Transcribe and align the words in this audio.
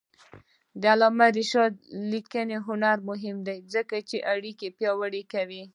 د 0.79 0.83
علامه 0.93 1.27
رشاد 1.37 1.73
لیکنی 2.11 2.57
هنر 2.67 2.97
مهم 3.09 3.37
دی 3.47 3.57
ځکه 3.73 3.95
چې 4.09 4.17
اړیکې 4.33 4.67
پیاوړې 4.77 5.23
کوي. 5.33 5.63